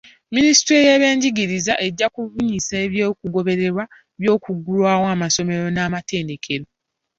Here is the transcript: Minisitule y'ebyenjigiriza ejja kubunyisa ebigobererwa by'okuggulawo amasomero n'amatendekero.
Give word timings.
Minisitule 0.33 0.79
y'ebyenjigiriza 0.87 1.73
ejja 1.85 2.07
kubunyisa 2.15 2.73
ebigobererwa 2.85 3.83
by'okuggulawo 4.19 5.05
amasomero 5.15 5.65
n'amatendekero. 5.71 6.65